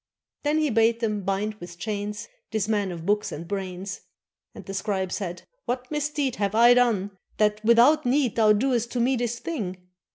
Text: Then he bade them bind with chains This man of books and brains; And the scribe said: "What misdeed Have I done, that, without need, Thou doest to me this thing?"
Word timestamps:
Then 0.41 0.57
he 0.57 0.71
bade 0.71 0.99
them 0.99 1.21
bind 1.21 1.53
with 1.59 1.77
chains 1.77 2.27
This 2.49 2.67
man 2.67 2.91
of 2.91 3.05
books 3.05 3.31
and 3.31 3.47
brains; 3.47 4.01
And 4.55 4.65
the 4.65 4.73
scribe 4.73 5.11
said: 5.11 5.43
"What 5.65 5.91
misdeed 5.91 6.37
Have 6.37 6.55
I 6.55 6.73
done, 6.73 7.11
that, 7.37 7.63
without 7.63 8.03
need, 8.03 8.35
Thou 8.35 8.51
doest 8.53 8.91
to 8.93 8.99
me 8.99 9.15
this 9.15 9.37
thing?" 9.37 9.77